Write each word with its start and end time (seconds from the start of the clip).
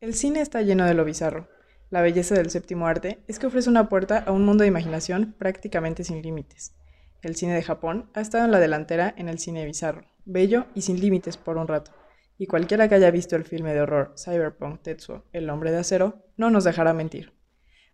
El 0.00 0.14
cine 0.14 0.40
está 0.40 0.62
lleno 0.62 0.86
de 0.86 0.94
lo 0.94 1.04
bizarro. 1.04 1.48
La 1.90 2.02
belleza 2.02 2.36
del 2.36 2.50
séptimo 2.50 2.86
arte 2.86 3.18
es 3.26 3.40
que 3.40 3.48
ofrece 3.48 3.68
una 3.68 3.88
puerta 3.88 4.18
a 4.18 4.30
un 4.30 4.44
mundo 4.44 4.62
de 4.62 4.68
imaginación 4.68 5.34
prácticamente 5.36 6.04
sin 6.04 6.22
límites. 6.22 6.76
El 7.20 7.34
cine 7.34 7.54
de 7.54 7.64
Japón 7.64 8.08
ha 8.14 8.20
estado 8.20 8.44
en 8.44 8.52
la 8.52 8.60
delantera 8.60 9.12
en 9.16 9.28
el 9.28 9.40
cine 9.40 9.64
bizarro, 9.64 10.04
bello 10.24 10.66
y 10.76 10.82
sin 10.82 11.00
límites 11.00 11.36
por 11.36 11.56
un 11.56 11.66
rato. 11.66 11.90
Y 12.38 12.46
cualquiera 12.46 12.88
que 12.88 12.94
haya 12.94 13.10
visto 13.10 13.34
el 13.34 13.42
filme 13.42 13.74
de 13.74 13.80
horror 13.80 14.14
Cyberpunk 14.16 14.82
Tetsuo, 14.82 15.24
El 15.32 15.50
hombre 15.50 15.72
de 15.72 15.78
acero, 15.78 16.22
no 16.36 16.48
nos 16.50 16.62
dejará 16.62 16.92
mentir. 16.92 17.32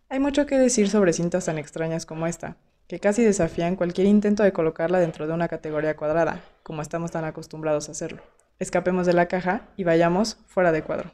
Hay 0.07 0.19
mucho 0.19 0.45
que 0.45 0.59
decir 0.59 0.89
sobre 0.89 1.11
cintas 1.11 1.45
tan 1.45 1.57
extrañas 1.57 2.05
como 2.05 2.27
esta, 2.27 2.57
que 2.87 2.99
casi 2.99 3.23
desafían 3.23 3.75
cualquier 3.75 4.05
intento 4.05 4.43
de 4.43 4.53
colocarla 4.53 4.99
dentro 4.99 5.25
de 5.25 5.33
una 5.33 5.47
categoría 5.47 5.97
cuadrada, 5.97 6.43
como 6.61 6.83
estamos 6.83 7.09
tan 7.09 7.25
acostumbrados 7.25 7.89
a 7.89 7.93
hacerlo. 7.93 8.21
Escapemos 8.59 9.07
de 9.07 9.13
la 9.13 9.27
caja 9.27 9.69
y 9.75 9.85
vayamos 9.85 10.37
fuera 10.45 10.71
de 10.71 10.83
cuadro. 10.83 11.11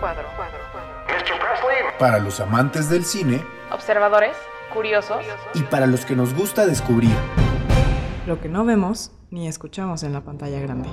Cuadro. 0.00 0.24
Para 1.98 2.18
los 2.18 2.40
amantes 2.40 2.88
del 2.88 3.04
cine, 3.04 3.44
observadores, 3.70 4.34
curiosos 4.72 5.18
y 5.52 5.62
para 5.64 5.86
los 5.86 6.06
que 6.06 6.16
nos 6.16 6.34
gusta 6.34 6.66
descubrir 6.66 7.14
lo 8.26 8.40
que 8.40 8.48
no 8.48 8.64
vemos 8.64 9.12
ni 9.30 9.46
escuchamos 9.46 10.02
en 10.02 10.12
la 10.12 10.22
pantalla 10.22 10.58
grande. 10.60 10.88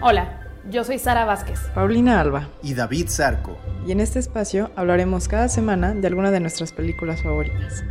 Hola, 0.00 0.48
yo 0.68 0.82
soy 0.82 0.98
Sara 0.98 1.24
Vázquez, 1.24 1.60
Paulina 1.74 2.20
Alba 2.20 2.48
y 2.62 2.74
David 2.74 3.08
Zarco. 3.08 3.56
Y 3.86 3.92
en 3.92 4.00
este 4.00 4.18
espacio 4.18 4.70
hablaremos 4.74 5.28
cada 5.28 5.48
semana 5.48 5.94
de 5.94 6.06
alguna 6.08 6.32
de 6.32 6.40
nuestras 6.40 6.72
películas 6.72 7.22
favoritas. 7.22 7.84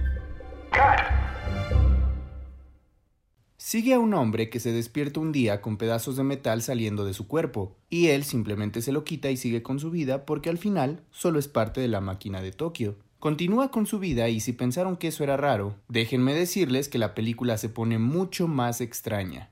Sigue 3.75 3.93
a 3.93 3.99
un 3.99 4.13
hombre 4.13 4.49
que 4.49 4.61
se 4.61 4.71
despierta 4.71 5.19
un 5.19 5.33
día 5.33 5.59
con 5.59 5.75
pedazos 5.75 6.15
de 6.15 6.23
metal 6.23 6.61
saliendo 6.61 7.03
de 7.03 7.13
su 7.13 7.27
cuerpo, 7.27 7.75
y 7.89 8.07
él 8.07 8.23
simplemente 8.23 8.81
se 8.81 8.93
lo 8.93 9.03
quita 9.03 9.31
y 9.31 9.35
sigue 9.35 9.63
con 9.63 9.81
su 9.81 9.91
vida 9.91 10.25
porque 10.25 10.49
al 10.49 10.57
final 10.57 11.03
solo 11.11 11.39
es 11.39 11.49
parte 11.49 11.81
de 11.81 11.89
la 11.89 11.99
máquina 11.99 12.41
de 12.41 12.53
Tokio. 12.53 12.95
Continúa 13.19 13.71
con 13.71 13.85
su 13.85 13.99
vida 13.99 14.29
y 14.29 14.39
si 14.39 14.53
pensaron 14.53 14.95
que 14.95 15.09
eso 15.09 15.25
era 15.25 15.35
raro, 15.35 15.75
déjenme 15.89 16.33
decirles 16.33 16.87
que 16.87 16.99
la 16.99 17.13
película 17.13 17.57
se 17.57 17.67
pone 17.67 17.99
mucho 17.99 18.47
más 18.47 18.79
extraña. 18.79 19.49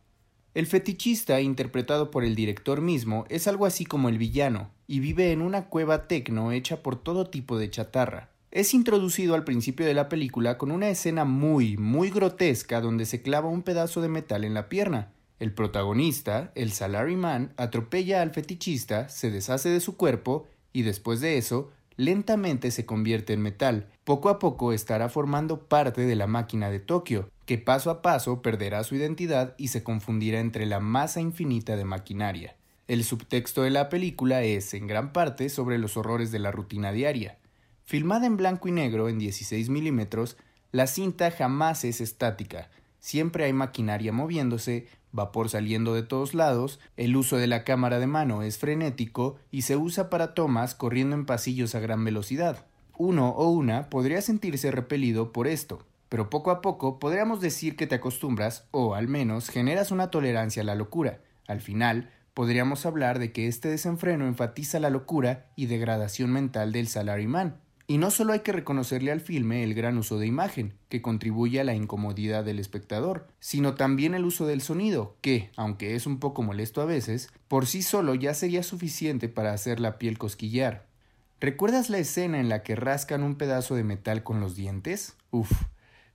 El 0.53 0.67
fetichista, 0.67 1.42
interpretado 1.42 2.09
por 2.09 2.23
el 2.23 2.34
director 2.34 2.80
mismo, 2.80 3.25
es 3.28 3.50
algo 3.50 3.66
así 3.66 3.84
como 3.84 4.08
el 4.08 4.19
villano, 4.19 4.69
y 4.88 5.02
vive 5.02 5.34
en 5.34 5.42
una 5.42 5.67
cueva 5.67 6.08
tecno 6.08 6.53
hecha 6.53 6.81
por 6.81 6.95
todo 6.95 7.30
tipo 7.30 7.58
de 7.58 7.69
chatarra. 7.69 8.30
Es 8.54 8.76
introducido 8.76 9.34
al 9.34 9.46
principio 9.46 9.84
de 9.84 9.96
la 9.96 10.09
película 10.09 10.59
con 10.59 10.70
una 10.70 10.88
escena 10.88 11.26
muy, 11.26 11.76
muy 11.76 12.12
grotesca 12.12 12.82
donde 12.82 13.08
se 13.08 13.23
clava 13.23 13.50
un 13.50 13.64
pedazo 13.64 14.00
de 14.00 14.09
metal 14.09 14.44
en 14.44 14.54
la 14.54 14.70
pierna. 14.70 15.12
El 15.40 15.56
protagonista, 15.56 16.52
el 16.54 16.72
salaryman, 16.72 17.52
atropella 17.58 18.22
al 18.22 18.30
fetichista, 18.30 19.09
se 19.09 19.31
deshace 19.31 19.70
de 19.70 19.80
su 19.80 19.98
cuerpo 19.98 20.46
y 20.72 20.84
después 20.84 21.20
de 21.20 21.40
eso 21.40 21.72
lentamente 21.96 22.70
se 22.70 22.86
convierte 22.86 23.34
en 23.34 23.42
metal. 23.42 23.88
Poco 24.04 24.30
a 24.30 24.38
poco 24.38 24.72
estará 24.72 25.09
formando 25.09 25.64
parte 25.68 26.02
de 26.02 26.16
la 26.16 26.28
máquina 26.28 26.70
de 26.70 26.80
Tokio, 26.80 27.31
que 27.48 27.58
paso 27.58 27.90
a 27.90 28.04
paso 28.04 28.44
perderá 28.44 28.84
su 28.84 28.94
identidad 28.94 29.56
y 29.58 29.70
se 29.70 29.81
confundirá 29.81 30.40
entre 30.40 30.68
la 30.68 30.80
masa 30.80 31.22
infinita 31.22 31.76
de 31.76 31.86
maquinaria. 31.86 32.56
El 32.88 33.04
subtexto 33.04 33.64
de 33.64 33.72
la 33.72 33.90
película 33.90 34.44
es, 34.44 34.76
en 34.76 34.86
gran 34.86 35.12
parte, 35.12 35.50
sobre 35.50 35.80
los 35.80 35.98
horrores 35.98 36.31
de 36.31 36.38
la 36.38 36.52
rutina 36.52 36.92
diaria. 36.92 37.40
Filmada 37.86 38.26
en 38.26 38.38
blanco 38.38 38.67
y 38.67 38.72
negro 38.72 39.09
en 39.09 39.20
16 39.20 39.70
milímetros, 39.70 40.38
la 40.72 40.88
cinta 40.88 41.30
jamás 41.31 41.84
es 41.84 42.02
estática, 42.02 42.70
siempre 43.00 43.44
hay 43.44 43.53
maquinaria 43.53 44.14
moviéndose, 44.14 44.88
vapor 45.12 45.50
saliendo 45.50 45.94
de 45.94 46.03
todos 46.03 46.34
lados, 46.34 46.80
el 46.95 47.16
uso 47.16 47.38
de 47.38 47.48
la 47.48 47.66
cámara 47.66 48.00
de 48.00 48.08
mano 48.08 48.42
es 48.42 48.58
frenético 48.58 49.36
y 49.52 49.64
se 49.64 49.75
usa 49.75 50.09
para 50.09 50.34
tomas 50.34 50.73
corriendo 50.73 51.16
en 51.16 51.25
pasillos 51.25 51.75
a 51.75 51.80
gran 51.80 52.03
velocidad. 52.03 52.66
Uno 52.97 53.30
o 53.30 53.50
una 53.50 53.90
podría 53.90 54.22
sentirse 54.22 54.72
repelido 54.72 55.34
por 55.34 55.47
esto, 55.47 55.86
pero 56.07 56.30
poco 56.30 56.52
a 56.52 56.62
poco 56.62 57.00
podríamos 57.00 57.41
decir 57.41 57.75
que 57.75 57.88
te 57.88 57.96
acostumbras 57.96 58.68
o 58.72 58.96
al 58.96 59.07
menos 59.07 59.50
generas 59.50 59.91
una 59.91 60.09
tolerancia 60.09 60.62
a 60.62 60.66
la 60.66 60.75
locura. 60.75 61.19
Al 61.47 61.59
final, 61.59 62.09
podríamos 62.34 62.86
hablar 62.86 63.19
de 63.19 63.31
que 63.31 63.47
este 63.47 63.68
desenfreno 63.68 64.25
enfatiza 64.28 64.80
la 64.80 64.90
locura 64.90 65.47
y 65.56 65.66
degradación 65.66 66.31
mental 66.31 66.72
del 66.72 66.88
salaryman. 66.88 67.62
Y 67.85 67.97
no 67.97 68.11
solo 68.11 68.31
hay 68.31 68.39
que 68.39 68.53
reconocerle 68.53 69.11
al 69.11 69.19
filme 69.19 69.63
el 69.63 69.73
gran 69.73 69.97
uso 69.97 70.17
de 70.17 70.25
imagen, 70.25 70.73
que 70.88 71.01
contribuye 71.01 71.59
a 71.59 71.66
la 71.66 71.75
incomodidad 71.75 72.45
del 72.45 72.59
espectador, 72.59 73.27
sino 73.39 73.75
también 73.75 74.13
el 74.13 74.23
uso 74.23 74.45
del 74.45 74.61
sonido, 74.61 75.17
que, 75.19 75.51
aunque 75.57 75.95
es 75.95 76.07
un 76.07 76.19
poco 76.19 76.44
molesto 76.44 76.81
a 76.81 76.85
veces, 76.85 77.29
por 77.49 77.66
sí 77.67 77.81
solo 77.81 78.16
ya 78.16 78.33
sería 78.33 78.63
suficiente 78.63 79.27
para 79.27 79.51
hacer 79.51 79.81
la 79.81 79.97
piel 79.97 80.17
cosquillar. 80.17 80.88
¿Recuerdas 81.41 81.89
la 81.89 81.97
escena 81.97 82.39
en 82.39 82.47
la 82.47 82.63
que 82.63 82.77
rascan 82.77 83.21
un 83.21 83.35
pedazo 83.35 83.75
de 83.75 83.83
metal 83.83 84.23
con 84.23 84.39
los 84.39 84.55
dientes? 84.55 85.17
Uf. 85.29 85.51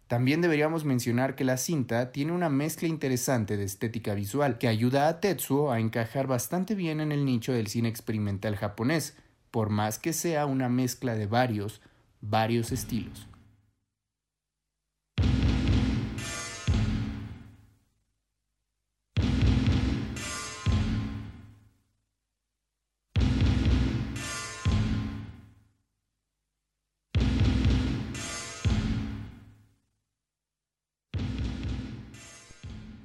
También 0.06 0.40
deberíamos 0.40 0.86
mencionar 0.86 1.34
que 1.34 1.44
la 1.44 1.58
cinta 1.58 2.12
tiene 2.12 2.32
una 2.32 2.48
mezcla 2.48 2.88
interesante 2.88 3.58
de 3.58 3.64
estética 3.64 4.14
visual 4.14 4.56
que 4.56 4.68
ayuda 4.68 5.06
a 5.06 5.20
Tetsuo 5.20 5.70
a 5.70 5.80
encajar 5.80 6.26
bastante 6.26 6.74
bien 6.74 7.02
en 7.02 7.12
el 7.12 7.26
nicho 7.26 7.52
del 7.52 7.66
cine 7.66 7.90
experimental 7.90 8.56
japonés, 8.56 9.18
por 9.50 9.70
más 9.70 9.98
que 9.98 10.12
sea 10.12 10.46
una 10.46 10.68
mezcla 10.68 11.14
de 11.14 11.26
varios, 11.26 11.80
varios 12.20 12.72
estilos. 12.72 13.27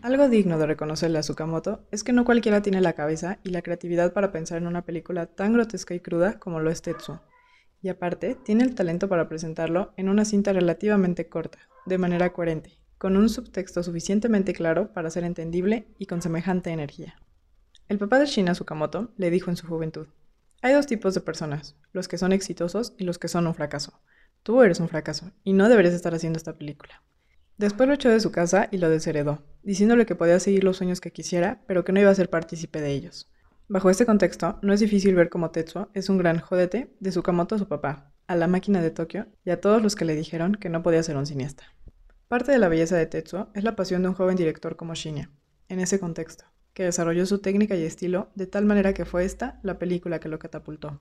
Algo 0.03 0.27
digno 0.27 0.57
de 0.57 0.65
reconocerle 0.65 1.17
a 1.17 1.21
Tsukamoto 1.21 1.87
es 1.89 2.03
que 2.03 2.11
no 2.11 2.25
cualquiera 2.25 2.61
tiene 2.61 2.81
la 2.81 2.91
cabeza 2.91 3.39
y 3.41 3.51
la 3.51 3.61
creatividad 3.61 4.11
para 4.11 4.33
pensar 4.33 4.57
en 4.57 4.67
una 4.67 4.81
película 4.81 5.27
tan 5.27 5.53
grotesca 5.53 5.95
y 5.95 6.01
cruda 6.01 6.39
como 6.39 6.59
lo 6.59 6.69
es 6.69 6.81
Tetsuo. 6.81 7.21
Y 7.81 7.87
aparte, 7.87 8.35
tiene 8.35 8.65
el 8.65 8.75
talento 8.75 9.07
para 9.07 9.29
presentarlo 9.29 9.93
en 9.95 10.09
una 10.09 10.25
cinta 10.25 10.51
relativamente 10.51 11.29
corta, 11.29 11.59
de 11.85 11.97
manera 11.97 12.33
coherente, 12.33 12.77
con 12.97 13.15
un 13.15 13.29
subtexto 13.29 13.81
suficientemente 13.81 14.51
claro 14.51 14.91
para 14.91 15.09
ser 15.09 15.23
entendible 15.23 15.87
y 15.97 16.05
con 16.05 16.21
semejante 16.21 16.71
energía. 16.71 17.15
El 17.87 17.97
papá 17.97 18.19
de 18.19 18.25
Shina 18.25 18.51
Tsukamoto 18.51 19.13
le 19.15 19.29
dijo 19.29 19.51
en 19.51 19.55
su 19.55 19.67
juventud, 19.67 20.07
hay 20.61 20.73
dos 20.73 20.85
tipos 20.85 21.13
de 21.13 21.21
personas, 21.21 21.77
los 21.93 22.09
que 22.09 22.17
son 22.17 22.33
exitosos 22.33 22.93
y 22.97 23.05
los 23.05 23.19
que 23.19 23.29
son 23.29 23.47
un 23.47 23.55
fracaso. 23.55 24.01
Tú 24.43 24.63
eres 24.63 24.81
un 24.81 24.89
fracaso 24.89 25.31
y 25.45 25.53
no 25.53 25.69
deberías 25.69 25.93
estar 25.93 26.13
haciendo 26.13 26.35
esta 26.35 26.57
película. 26.57 27.01
Después 27.63 27.87
lo 27.87 27.95
echó 27.95 28.09
de 28.09 28.19
su 28.19 28.29
casa 28.29 28.67
y 28.71 28.77
lo 28.77 28.89
desheredó, 28.89 29.41
diciéndole 29.61 30.05
que 30.05 30.15
podía 30.15 30.37
seguir 30.41 30.65
los 30.65 30.75
sueños 30.75 30.99
que 30.99 31.13
quisiera, 31.13 31.63
pero 31.65 31.85
que 31.85 31.93
no 31.93 32.01
iba 32.01 32.09
a 32.09 32.13
ser 32.13 32.29
partícipe 32.29 32.81
de 32.81 32.91
ellos. 32.91 33.31
Bajo 33.69 33.89
este 33.89 34.05
contexto, 34.05 34.59
no 34.61 34.73
es 34.73 34.81
difícil 34.81 35.15
ver 35.15 35.29
cómo 35.29 35.49
Tetsuo 35.49 35.87
es 35.93 36.09
un 36.09 36.17
gran 36.17 36.41
jodete 36.41 36.93
de 36.99 37.09
Tsukamoto 37.09 37.55
a 37.55 37.59
su 37.59 37.69
papá, 37.69 38.11
a 38.27 38.35
la 38.35 38.49
máquina 38.49 38.81
de 38.81 38.91
Tokio 38.91 39.27
y 39.45 39.51
a 39.51 39.61
todos 39.61 39.81
los 39.81 39.95
que 39.95 40.03
le 40.03 40.13
dijeron 40.13 40.55
que 40.55 40.67
no 40.67 40.83
podía 40.83 41.03
ser 41.03 41.15
un 41.15 41.25
cineasta. 41.25 41.63
Parte 42.27 42.51
de 42.51 42.57
la 42.57 42.67
belleza 42.67 42.97
de 42.97 43.05
Tetsuo 43.05 43.47
es 43.53 43.63
la 43.63 43.77
pasión 43.77 44.01
de 44.01 44.09
un 44.09 44.15
joven 44.15 44.35
director 44.35 44.75
como 44.75 44.93
Shinya, 44.93 45.31
en 45.69 45.79
ese 45.79 46.01
contexto, 46.01 46.43
que 46.73 46.83
desarrolló 46.83 47.25
su 47.25 47.39
técnica 47.39 47.77
y 47.77 47.85
estilo 47.85 48.29
de 48.35 48.45
tal 48.45 48.65
manera 48.65 48.93
que 48.93 49.05
fue 49.05 49.23
esta 49.23 49.61
la 49.63 49.79
película 49.79 50.19
que 50.19 50.27
lo 50.27 50.37
catapultó. 50.37 50.99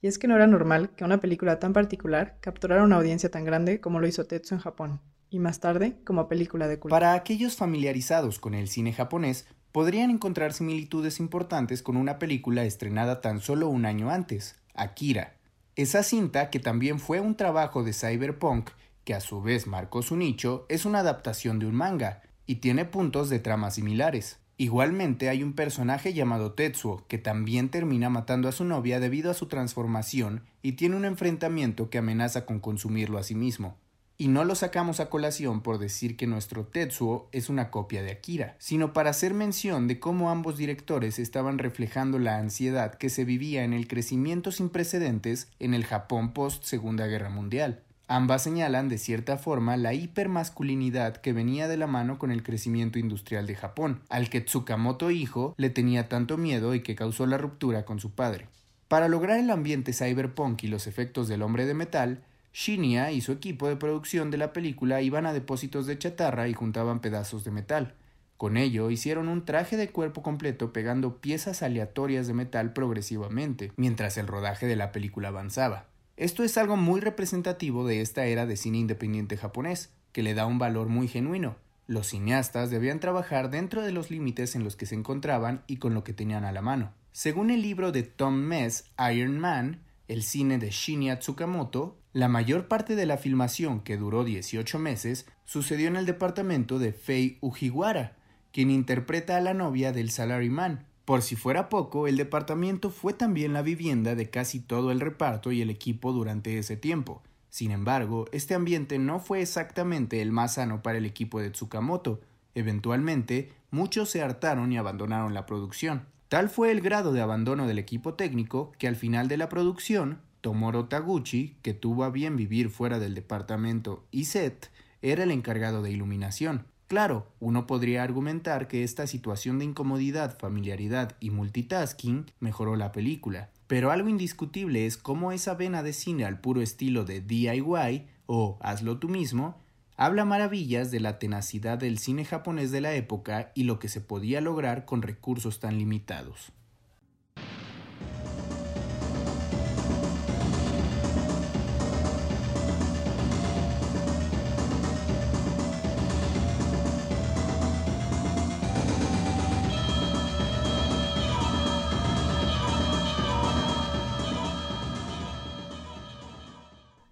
Y 0.00 0.06
es 0.06 0.20
que 0.20 0.28
no 0.28 0.36
era 0.36 0.46
normal 0.46 0.90
que 0.94 1.02
una 1.02 1.18
película 1.18 1.58
tan 1.58 1.72
particular 1.72 2.38
capturara 2.40 2.84
una 2.84 2.98
audiencia 2.98 3.32
tan 3.32 3.44
grande 3.44 3.80
como 3.80 3.98
lo 3.98 4.06
hizo 4.06 4.26
Tetsuo 4.26 4.56
en 4.56 4.62
Japón, 4.62 5.00
y 5.30 5.38
más 5.38 5.60
tarde 5.60 5.96
como 6.04 6.28
película 6.28 6.68
de 6.68 6.78
culto. 6.78 6.92
Para 6.92 7.14
aquellos 7.14 7.56
familiarizados 7.56 8.38
con 8.38 8.54
el 8.54 8.68
cine 8.68 8.92
japonés, 8.92 9.46
podrían 9.72 10.10
encontrar 10.10 10.52
similitudes 10.52 11.20
importantes 11.20 11.82
con 11.82 11.96
una 11.96 12.18
película 12.18 12.64
estrenada 12.64 13.20
tan 13.20 13.40
solo 13.40 13.68
un 13.68 13.84
año 13.84 14.10
antes, 14.10 14.56
Akira. 14.74 15.34
Esa 15.76 16.02
cinta, 16.02 16.50
que 16.50 16.58
también 16.58 16.98
fue 16.98 17.20
un 17.20 17.36
trabajo 17.36 17.84
de 17.84 17.92
cyberpunk, 17.92 18.70
que 19.04 19.14
a 19.14 19.20
su 19.20 19.40
vez 19.42 19.66
marcó 19.66 20.02
su 20.02 20.16
nicho, 20.16 20.66
es 20.68 20.84
una 20.84 21.00
adaptación 21.00 21.58
de 21.58 21.66
un 21.66 21.74
manga, 21.74 22.22
y 22.46 22.56
tiene 22.56 22.84
puntos 22.84 23.28
de 23.28 23.38
trama 23.38 23.70
similares. 23.70 24.38
Igualmente 24.56 25.28
hay 25.28 25.44
un 25.44 25.52
personaje 25.52 26.14
llamado 26.14 26.54
Tetsuo, 26.54 27.04
que 27.06 27.18
también 27.18 27.68
termina 27.68 28.10
matando 28.10 28.48
a 28.48 28.52
su 28.52 28.64
novia 28.64 28.98
debido 28.98 29.30
a 29.30 29.34
su 29.34 29.46
transformación 29.46 30.42
y 30.62 30.72
tiene 30.72 30.96
un 30.96 31.04
enfrentamiento 31.04 31.90
que 31.90 31.98
amenaza 31.98 32.44
con 32.44 32.58
consumirlo 32.58 33.18
a 33.18 33.22
sí 33.22 33.36
mismo. 33.36 33.76
Y 34.20 34.26
no 34.26 34.44
lo 34.44 34.56
sacamos 34.56 34.98
a 34.98 35.10
colación 35.10 35.62
por 35.62 35.78
decir 35.78 36.16
que 36.16 36.26
nuestro 36.26 36.66
Tetsuo 36.66 37.28
es 37.30 37.48
una 37.48 37.70
copia 37.70 38.02
de 38.02 38.10
Akira, 38.10 38.56
sino 38.58 38.92
para 38.92 39.10
hacer 39.10 39.32
mención 39.32 39.86
de 39.86 40.00
cómo 40.00 40.28
ambos 40.28 40.58
directores 40.58 41.20
estaban 41.20 41.56
reflejando 41.58 42.18
la 42.18 42.36
ansiedad 42.36 42.96
que 42.96 43.10
se 43.10 43.24
vivía 43.24 43.62
en 43.62 43.72
el 43.72 43.86
crecimiento 43.86 44.50
sin 44.50 44.70
precedentes 44.70 45.52
en 45.60 45.72
el 45.72 45.84
Japón 45.84 46.32
post 46.32 46.64
Segunda 46.64 47.06
Guerra 47.06 47.30
Mundial. 47.30 47.84
Ambas 48.08 48.42
señalan 48.42 48.88
de 48.88 48.98
cierta 48.98 49.36
forma 49.36 49.76
la 49.76 49.94
hipermasculinidad 49.94 51.18
que 51.18 51.32
venía 51.32 51.68
de 51.68 51.76
la 51.76 51.86
mano 51.86 52.18
con 52.18 52.32
el 52.32 52.42
crecimiento 52.42 52.98
industrial 52.98 53.46
de 53.46 53.54
Japón, 53.54 54.00
al 54.08 54.30
que 54.30 54.40
Tsukamoto 54.40 55.12
hijo 55.12 55.54
le 55.58 55.70
tenía 55.70 56.08
tanto 56.08 56.36
miedo 56.36 56.74
y 56.74 56.80
que 56.80 56.96
causó 56.96 57.24
la 57.26 57.38
ruptura 57.38 57.84
con 57.84 58.00
su 58.00 58.10
padre. 58.10 58.48
Para 58.88 59.06
lograr 59.06 59.38
el 59.38 59.50
ambiente 59.50 59.92
cyberpunk 59.92 60.64
y 60.64 60.66
los 60.66 60.86
efectos 60.88 61.28
del 61.28 61.42
hombre 61.42 61.66
de 61.66 61.74
metal, 61.74 62.24
Shinya 62.52 63.10
y 63.10 63.20
su 63.20 63.32
equipo 63.32 63.68
de 63.68 63.76
producción 63.76 64.30
de 64.30 64.38
la 64.38 64.52
película 64.52 65.00
iban 65.02 65.26
a 65.26 65.32
depósitos 65.32 65.86
de 65.86 65.98
chatarra 65.98 66.48
y 66.48 66.54
juntaban 66.54 67.00
pedazos 67.00 67.44
de 67.44 67.50
metal. 67.50 67.94
Con 68.36 68.56
ello 68.56 68.90
hicieron 68.90 69.28
un 69.28 69.44
traje 69.44 69.76
de 69.76 69.90
cuerpo 69.90 70.22
completo 70.22 70.72
pegando 70.72 71.20
piezas 71.20 71.62
aleatorias 71.62 72.26
de 72.26 72.34
metal 72.34 72.72
progresivamente, 72.72 73.72
mientras 73.76 74.16
el 74.16 74.28
rodaje 74.28 74.66
de 74.66 74.76
la 74.76 74.92
película 74.92 75.28
avanzaba. 75.28 75.86
Esto 76.16 76.42
es 76.44 76.56
algo 76.56 76.76
muy 76.76 77.00
representativo 77.00 77.86
de 77.86 78.00
esta 78.00 78.26
era 78.26 78.46
de 78.46 78.56
cine 78.56 78.78
independiente 78.78 79.36
japonés, 79.36 79.90
que 80.12 80.22
le 80.22 80.34
da 80.34 80.46
un 80.46 80.58
valor 80.58 80.88
muy 80.88 81.08
genuino. 81.08 81.56
Los 81.86 82.08
cineastas 82.08 82.70
debían 82.70 83.00
trabajar 83.00 83.50
dentro 83.50 83.82
de 83.82 83.92
los 83.92 84.10
límites 84.10 84.54
en 84.54 84.62
los 84.62 84.76
que 84.76 84.86
se 84.86 84.94
encontraban 84.94 85.62
y 85.66 85.78
con 85.78 85.94
lo 85.94 86.04
que 86.04 86.12
tenían 86.12 86.44
a 86.44 86.52
la 86.52 86.62
mano. 86.62 86.92
Según 87.12 87.50
el 87.50 87.62
libro 87.62 87.92
de 87.92 88.02
Tom 88.02 88.34
Mess, 88.34 88.84
Iron 89.12 89.38
Man, 89.38 89.80
el 90.08 90.22
cine 90.22 90.58
de 90.58 90.70
Shinya 90.70 91.20
Tsukamoto, 91.20 91.98
la 92.12 92.28
mayor 92.28 92.66
parte 92.66 92.96
de 92.96 93.06
la 93.06 93.18
filmación, 93.18 93.80
que 93.80 93.96
duró 93.96 94.24
18 94.24 94.78
meses, 94.78 95.26
sucedió 95.44 95.88
en 95.88 95.96
el 95.96 96.06
departamento 96.06 96.78
de 96.78 96.92
Fei 96.92 97.38
Ujiwara, 97.40 98.16
quien 98.50 98.70
interpreta 98.70 99.36
a 99.36 99.40
la 99.40 99.54
novia 99.54 99.92
del 99.92 100.10
Salaryman, 100.10 100.88
por 101.08 101.22
si 101.22 101.36
fuera 101.36 101.70
poco, 101.70 102.06
el 102.06 102.18
departamento 102.18 102.90
fue 102.90 103.14
también 103.14 103.54
la 103.54 103.62
vivienda 103.62 104.14
de 104.14 104.28
casi 104.28 104.60
todo 104.60 104.92
el 104.92 105.00
reparto 105.00 105.52
y 105.52 105.62
el 105.62 105.70
equipo 105.70 106.12
durante 106.12 106.58
ese 106.58 106.76
tiempo. 106.76 107.22
Sin 107.48 107.70
embargo, 107.70 108.26
este 108.30 108.54
ambiente 108.54 108.98
no 108.98 109.18
fue 109.18 109.40
exactamente 109.40 110.20
el 110.20 110.32
más 110.32 110.56
sano 110.56 110.82
para 110.82 110.98
el 110.98 111.06
equipo 111.06 111.40
de 111.40 111.48
Tsukamoto. 111.48 112.20
Eventualmente, 112.54 113.52
muchos 113.70 114.10
se 114.10 114.20
hartaron 114.20 114.70
y 114.70 114.76
abandonaron 114.76 115.32
la 115.32 115.46
producción. 115.46 116.04
Tal 116.28 116.50
fue 116.50 116.70
el 116.70 116.82
grado 116.82 117.12
de 117.12 117.22
abandono 117.22 117.66
del 117.66 117.78
equipo 117.78 118.12
técnico 118.12 118.72
que 118.78 118.86
al 118.86 118.96
final 118.96 119.28
de 119.28 119.38
la 119.38 119.48
producción, 119.48 120.20
Tomoro 120.42 120.84
Taguchi, 120.84 121.56
que 121.62 121.72
tuvo 121.72 122.04
a 122.04 122.10
bien 122.10 122.36
vivir 122.36 122.68
fuera 122.68 122.98
del 122.98 123.14
departamento 123.14 124.04
y 124.10 124.26
set, 124.26 124.70
era 125.00 125.22
el 125.22 125.30
encargado 125.30 125.80
de 125.80 125.90
iluminación. 125.90 126.66
Claro, 126.86 127.26
uno 127.40 127.66
podría 127.66 128.02
argumentar 128.02 128.68
que 128.68 128.84
esta 128.84 129.06
situación 129.06 129.58
de 129.58 129.64
incomodidad, 129.64 130.38
familiaridad 130.38 131.16
y 131.18 131.30
multitasking 131.30 132.26
mejoró 132.40 132.76
la 132.76 132.92
película, 132.92 133.48
pero 133.66 133.90
algo 133.90 134.10
indiscutible 134.10 134.84
es 134.84 134.98
cómo 134.98 135.32
esa 135.32 135.54
vena 135.54 135.82
de 135.82 135.94
cine 135.94 136.26
al 136.26 136.40
puro 136.40 136.60
estilo 136.60 137.04
de 137.04 137.22
DIY 137.22 138.06
o 138.26 138.58
hazlo 138.60 138.98
tú 138.98 139.08
mismo 139.08 139.56
habla 139.98 140.24
maravillas 140.24 140.92
de 140.92 141.00
la 141.00 141.18
tenacidad 141.18 141.76
del 141.76 141.98
cine 141.98 142.24
japonés 142.24 142.70
de 142.70 142.80
la 142.80 142.94
época 142.94 143.50
y 143.56 143.64
lo 143.64 143.80
que 143.80 143.88
se 143.88 144.00
podía 144.00 144.40
lograr 144.40 144.84
con 144.84 145.02
recursos 145.02 145.58
tan 145.58 145.76
limitados. 145.76 146.52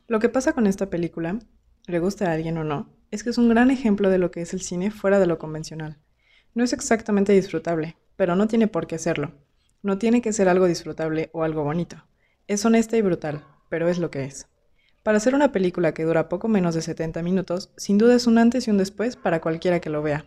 Lo 0.07 0.21
que 0.21 0.29
pasa 0.29 0.53
con 0.53 0.69
esta 0.69 0.89
película, 0.89 1.41
le 1.87 2.01
guste 2.01 2.25
a 2.25 2.33
alguien 2.33 2.59
o 2.59 2.65
no, 2.65 2.89
es 3.11 3.23
que 3.23 3.31
es 3.31 3.39
un 3.39 3.49
gran 3.49 3.71
ejemplo 3.71 4.11
de 4.11 4.19
lo 4.19 4.31
que 4.31 4.43
es 4.43 4.53
el 4.53 4.61
cine 4.61 4.91
fuera 4.91 5.21
de 5.21 5.27
lo 5.27 5.39
convencional. 5.39 5.99
No 6.55 6.65
es 6.65 6.73
exactamente 6.73 7.33
disfrutable, 7.33 7.97
pero 8.17 8.35
no 8.35 8.49
tiene 8.49 8.67
por 8.67 8.87
qué 8.87 8.99
serlo. 8.99 9.33
No 9.83 9.99
tiene 9.99 10.21
que 10.21 10.33
ser 10.33 10.49
algo 10.49 10.67
disfrutable 10.67 11.31
o 11.33 11.45
algo 11.45 11.63
bonito. 11.63 12.05
Es 12.49 12.65
honesta 12.65 12.97
y 12.97 13.03
brutal, 13.03 13.45
pero 13.69 13.89
es 13.89 13.99
lo 13.99 14.11
que 14.11 14.25
es. 14.25 14.49
Para 15.05 15.19
hacer 15.19 15.37
una 15.37 15.53
película 15.53 15.95
que 15.95 16.03
dura 16.03 16.29
poco 16.29 16.49
menos 16.49 16.75
de 16.75 16.83
70 16.83 17.23
minutos, 17.23 17.71
sin 17.77 17.99
duda 17.99 18.17
es 18.17 18.27
un 18.27 18.39
antes 18.39 18.67
y 18.67 18.71
un 18.71 18.79
después 18.79 19.15
para 19.15 19.41
cualquiera 19.41 19.79
que 19.81 19.91
lo 19.91 20.03
vea. 20.03 20.27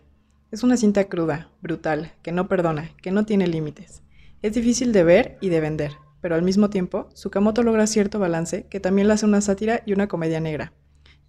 Es 0.50 0.62
una 0.62 0.78
cinta 0.78 1.04
cruda, 1.04 1.50
brutal, 1.60 2.14
que 2.22 2.32
no 2.32 2.48
perdona, 2.48 2.90
que 3.02 3.10
no 3.10 3.26
tiene 3.26 3.46
límites. 3.46 4.02
Es 4.40 4.54
difícil 4.54 4.92
de 4.92 5.04
ver 5.04 5.36
y 5.42 5.50
de 5.50 5.60
vender, 5.60 5.92
pero 6.22 6.34
al 6.34 6.42
mismo 6.42 6.70
tiempo, 6.70 7.10
Sukamoto 7.14 7.62
logra 7.62 7.86
cierto 7.86 8.18
balance 8.18 8.66
que 8.68 8.80
también 8.80 9.08
le 9.08 9.14
hace 9.14 9.26
una 9.26 9.42
sátira 9.42 9.82
y 9.84 9.92
una 9.92 10.08
comedia 10.08 10.40
negra. 10.40 10.72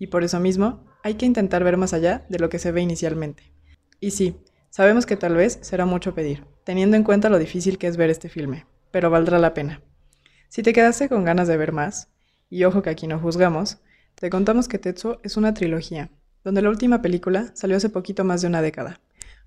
Y 0.01 0.07
por 0.07 0.23
eso 0.23 0.39
mismo, 0.39 0.83
hay 1.03 1.13
que 1.13 1.27
intentar 1.27 1.63
ver 1.63 1.77
más 1.77 1.93
allá 1.93 2.25
de 2.27 2.39
lo 2.39 2.49
que 2.49 2.57
se 2.57 2.71
ve 2.71 2.81
inicialmente. 2.81 3.53
Y 3.99 4.09
sí, 4.09 4.35
sabemos 4.71 5.05
que 5.05 5.15
tal 5.15 5.35
vez 5.35 5.59
será 5.61 5.85
mucho 5.85 6.15
pedir, 6.15 6.43
teniendo 6.63 6.97
en 6.97 7.03
cuenta 7.03 7.29
lo 7.29 7.37
difícil 7.37 7.77
que 7.77 7.85
es 7.85 7.97
ver 7.97 8.09
este 8.09 8.27
filme, 8.27 8.65
pero 8.89 9.11
valdrá 9.11 9.37
la 9.37 9.53
pena. 9.53 9.83
Si 10.49 10.63
te 10.63 10.73
quedaste 10.73 11.07
con 11.07 11.23
ganas 11.23 11.47
de 11.47 11.55
ver 11.55 11.71
más, 11.71 12.09
y 12.49 12.63
ojo 12.63 12.81
que 12.81 12.89
aquí 12.89 13.05
no 13.05 13.19
juzgamos, 13.19 13.77
te 14.15 14.31
contamos 14.31 14.67
que 14.67 14.79
Tetsuo 14.79 15.19
es 15.21 15.37
una 15.37 15.53
trilogía, 15.53 16.09
donde 16.43 16.63
la 16.63 16.71
última 16.71 17.03
película 17.03 17.51
salió 17.53 17.77
hace 17.77 17.89
poquito 17.89 18.23
más 18.23 18.41
de 18.41 18.47
una 18.47 18.63
década. 18.63 19.01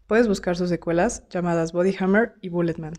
Puedes 0.06 0.28
buscar 0.28 0.56
sus 0.56 0.68
secuelas 0.68 1.28
llamadas 1.30 1.72
Body 1.72 1.96
Hammer 1.98 2.34
y 2.40 2.50
Bulletman. 2.50 2.94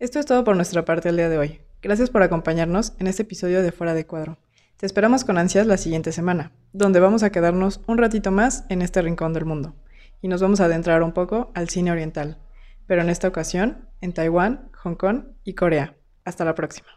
Esto 0.00 0.18
es 0.18 0.26
todo 0.26 0.42
por 0.42 0.56
nuestra 0.56 0.84
parte 0.84 1.10
el 1.10 1.18
día 1.18 1.28
de 1.28 1.38
hoy. 1.38 1.60
Gracias 1.82 2.10
por 2.10 2.24
acompañarnos 2.24 2.94
en 2.98 3.06
este 3.06 3.22
episodio 3.22 3.62
de 3.62 3.70
Fuera 3.70 3.94
de 3.94 4.06
Cuadro. 4.06 4.38
Te 4.80 4.86
esperamos 4.86 5.24
con 5.24 5.36
ansias 5.36 5.66
la 5.66 5.76
siguiente 5.76 6.10
semana, 6.10 6.52
donde 6.72 7.00
vamos 7.00 7.22
a 7.22 7.28
quedarnos 7.28 7.82
un 7.86 7.98
ratito 7.98 8.30
más 8.30 8.64
en 8.70 8.80
este 8.80 9.02
rincón 9.02 9.34
del 9.34 9.44
mundo 9.44 9.74
y 10.22 10.28
nos 10.28 10.40
vamos 10.40 10.62
a 10.62 10.64
adentrar 10.64 11.02
un 11.02 11.12
poco 11.12 11.50
al 11.54 11.68
cine 11.68 11.92
oriental, 11.92 12.38
pero 12.86 13.02
en 13.02 13.10
esta 13.10 13.28
ocasión 13.28 13.90
en 14.00 14.14
Taiwán, 14.14 14.70
Hong 14.82 14.94
Kong 14.94 15.24
y 15.44 15.52
Corea. 15.52 15.96
Hasta 16.24 16.46
la 16.46 16.54
próxima. 16.54 16.88